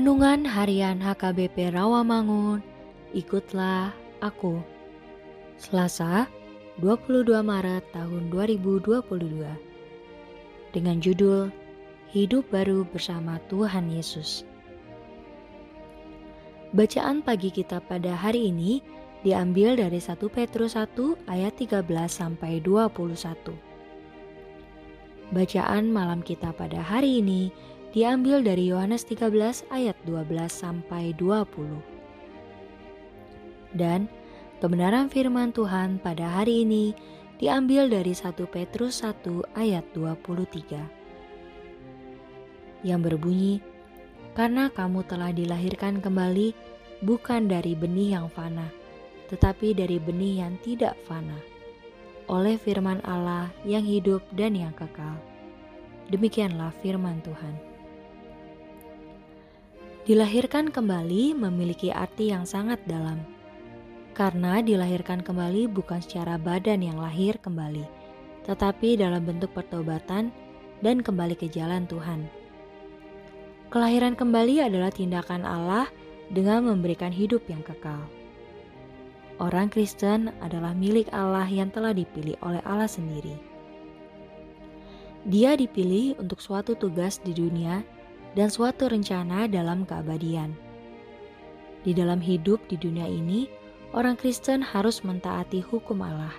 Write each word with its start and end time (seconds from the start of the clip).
Renungan 0.00 0.48
Harian 0.48 0.96
HKBP 0.96 1.76
Rawamangun, 1.76 2.64
ikutlah 3.12 3.92
aku. 4.24 4.56
Selasa, 5.60 6.24
22 6.80 7.28
Maret 7.44 7.84
tahun 7.92 8.32
2022. 8.32 9.44
Dengan 10.72 11.04
judul 11.04 11.52
Hidup 12.16 12.48
Baru 12.48 12.88
Bersama 12.88 13.36
Tuhan 13.52 13.92
Yesus. 13.92 14.48
Bacaan 16.72 17.20
pagi 17.20 17.52
kita 17.52 17.84
pada 17.84 18.16
hari 18.16 18.48
ini 18.48 18.80
diambil 19.20 19.76
dari 19.76 20.00
1 20.00 20.16
Petrus 20.32 20.80
1 20.80 21.28
ayat 21.28 21.60
13 21.60 21.84
sampai 22.08 22.56
21. 22.64 23.52
Bacaan 25.28 25.92
malam 25.92 26.24
kita 26.24 26.56
pada 26.56 26.80
hari 26.80 27.20
ini 27.20 27.52
diambil 27.90 28.38
dari 28.38 28.70
Yohanes 28.70 29.02
13 29.02 29.66
ayat 29.74 29.98
12 30.06 30.46
sampai 30.46 31.10
20. 31.18 31.82
Dan 33.74 34.06
kebenaran 34.62 35.10
firman 35.10 35.50
Tuhan 35.50 35.98
pada 35.98 36.38
hari 36.38 36.62
ini 36.62 36.94
diambil 37.42 37.90
dari 37.90 38.14
1 38.14 38.46
Petrus 38.46 39.02
1 39.02 39.42
ayat 39.58 39.82
23. 39.90 40.86
Yang 42.86 43.00
berbunyi, 43.10 43.54
"Karena 44.38 44.70
kamu 44.70 45.02
telah 45.10 45.34
dilahirkan 45.34 45.98
kembali 45.98 46.54
bukan 47.02 47.50
dari 47.50 47.74
benih 47.74 48.22
yang 48.22 48.30
fana, 48.30 48.70
tetapi 49.34 49.74
dari 49.74 49.98
benih 49.98 50.46
yang 50.46 50.54
tidak 50.62 50.94
fana, 51.10 51.42
oleh 52.30 52.54
firman 52.54 53.02
Allah 53.02 53.50
yang 53.66 53.82
hidup 53.82 54.22
dan 54.30 54.54
yang 54.54 54.70
kekal." 54.78 55.18
Demikianlah 56.10 56.70
firman 56.82 57.22
Tuhan. 57.22 57.69
Dilahirkan 60.10 60.74
kembali 60.74 61.38
memiliki 61.38 61.94
arti 61.94 62.34
yang 62.34 62.42
sangat 62.42 62.82
dalam. 62.82 63.22
Karena 64.10 64.58
dilahirkan 64.58 65.22
kembali 65.22 65.70
bukan 65.70 66.02
secara 66.02 66.34
badan 66.34 66.82
yang 66.82 66.98
lahir 66.98 67.38
kembali, 67.38 67.86
tetapi 68.42 68.98
dalam 68.98 69.22
bentuk 69.22 69.54
pertobatan 69.54 70.34
dan 70.82 70.98
kembali 70.98 71.38
ke 71.38 71.46
jalan 71.46 71.86
Tuhan. 71.86 72.26
Kelahiran 73.70 74.18
kembali 74.18 74.66
adalah 74.66 74.90
tindakan 74.90 75.46
Allah 75.46 75.86
dengan 76.34 76.66
memberikan 76.66 77.14
hidup 77.14 77.46
yang 77.46 77.62
kekal. 77.62 78.02
Orang 79.38 79.70
Kristen 79.70 80.34
adalah 80.42 80.74
milik 80.74 81.06
Allah 81.14 81.46
yang 81.46 81.70
telah 81.70 81.94
dipilih 81.94 82.34
oleh 82.42 82.58
Allah 82.66 82.90
sendiri. 82.90 83.38
Dia 85.22 85.54
dipilih 85.54 86.18
untuk 86.18 86.42
suatu 86.42 86.74
tugas 86.74 87.22
di 87.22 87.30
dunia 87.30 87.99
dan 88.38 88.48
suatu 88.50 88.86
rencana 88.86 89.50
dalam 89.50 89.82
keabadian. 89.86 90.54
Di 91.80 91.96
dalam 91.96 92.20
hidup 92.20 92.60
di 92.68 92.76
dunia 92.76 93.08
ini, 93.08 93.48
orang 93.96 94.14
Kristen 94.14 94.60
harus 94.60 95.00
mentaati 95.00 95.64
hukum 95.64 96.04
Allah. 96.04 96.34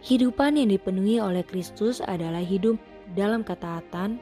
Hidupan 0.00 0.56
yang 0.56 0.72
dipenuhi 0.72 1.20
oleh 1.20 1.44
Kristus 1.44 2.00
adalah 2.00 2.40
hidup 2.40 2.80
dalam 3.12 3.44
ketaatan, 3.44 4.16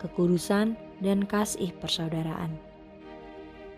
kekudusan, 0.00 0.72
dan 1.04 1.28
kasih 1.28 1.74
persaudaraan. 1.82 2.56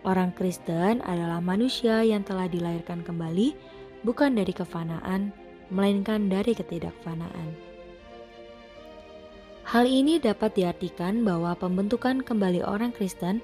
Orang 0.05 0.31
Kristen 0.37 1.01
adalah 1.03 1.41
manusia 1.41 2.05
yang 2.05 2.21
telah 2.21 2.45
dilahirkan 2.45 3.01
kembali, 3.01 3.57
bukan 4.05 4.37
dari 4.37 4.53
kefanaan, 4.53 5.33
melainkan 5.73 6.29
dari 6.29 6.53
ketidakfanaan. 6.53 7.74
Hal 9.65 9.89
ini 9.89 10.21
dapat 10.21 10.53
diartikan 10.53 11.25
bahwa 11.25 11.57
pembentukan 11.57 12.21
kembali 12.21 12.61
orang 12.61 12.93
Kristen 12.93 13.41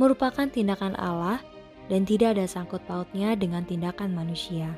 merupakan 0.00 0.48
tindakan 0.48 0.96
Allah 0.96 1.44
dan 1.92 2.08
tidak 2.08 2.40
ada 2.40 2.48
sangkut 2.48 2.80
pautnya 2.88 3.36
dengan 3.36 3.68
tindakan 3.68 4.16
manusia. 4.16 4.72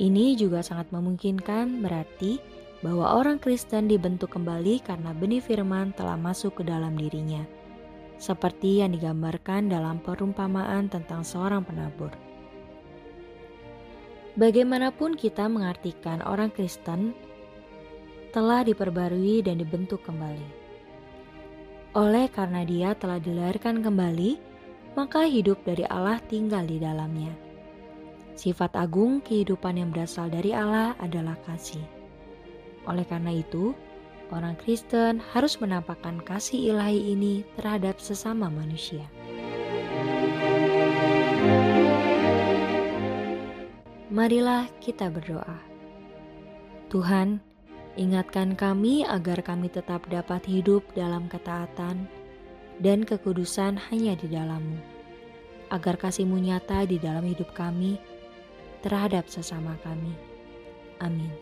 Ini 0.00 0.40
juga 0.40 0.64
sangat 0.64 0.88
memungkinkan 0.88 1.84
berarti 1.84 2.40
bahwa 2.80 3.18
orang 3.18 3.36
Kristen 3.36 3.92
dibentuk 3.92 4.32
kembali 4.32 4.80
karena 4.80 5.12
benih 5.12 5.44
firman 5.44 5.92
telah 5.92 6.16
masuk 6.16 6.62
ke 6.62 6.62
dalam 6.64 6.94
dirinya, 6.96 7.44
seperti 8.16 8.80
yang 8.80 8.96
digambarkan 8.96 9.68
dalam 9.68 10.00
perumpamaan 10.00 10.88
tentang 10.88 11.26
seorang 11.26 11.66
penabur. 11.66 12.14
Bagaimanapun 14.38 15.18
kita 15.18 15.50
mengartikan 15.50 16.22
orang 16.22 16.54
Kristen, 16.54 17.12
telah 18.30 18.64
diperbarui 18.64 19.40
dan 19.40 19.60
dibentuk 19.60 20.04
kembali. 20.04 20.48
Oleh 21.96 22.28
karena 22.28 22.62
dia 22.68 22.92
telah 22.92 23.16
dilahirkan 23.16 23.80
kembali, 23.80 24.36
maka 24.92 25.24
hidup 25.24 25.62
dari 25.64 25.88
Allah 25.88 26.20
tinggal 26.28 26.66
di 26.68 26.76
dalamnya. 26.76 27.32
Sifat 28.38 28.78
agung 28.78 29.18
kehidupan 29.24 29.82
yang 29.82 29.90
berasal 29.90 30.30
dari 30.30 30.54
Allah 30.54 30.94
adalah 31.02 31.34
kasih. 31.48 31.82
Oleh 32.86 33.02
karena 33.02 33.34
itu, 33.34 33.74
orang 34.30 34.54
Kristen 34.60 35.18
harus 35.34 35.58
menampakkan 35.58 36.22
kasih 36.22 36.70
ilahi 36.70 37.18
ini 37.18 37.42
terhadap 37.58 37.98
sesama 37.98 38.46
manusia. 38.46 39.02
Marilah 44.08 44.70
kita 44.80 45.10
berdoa. 45.12 45.58
Tuhan, 46.88 47.44
Ingatkan 47.98 48.54
kami 48.54 49.02
agar 49.02 49.42
kami 49.42 49.66
tetap 49.74 50.06
dapat 50.06 50.46
hidup 50.46 50.86
dalam 50.94 51.26
ketaatan 51.26 52.06
dan 52.78 53.02
kekudusan 53.02 53.74
hanya 53.90 54.14
di 54.14 54.30
dalammu. 54.30 54.78
Agar 55.74 55.98
kasihmu 55.98 56.38
nyata 56.38 56.86
di 56.86 57.02
dalam 57.02 57.26
hidup 57.26 57.50
kami 57.58 57.98
terhadap 58.86 59.26
sesama 59.26 59.74
kami. 59.82 60.14
Amin. 61.02 61.34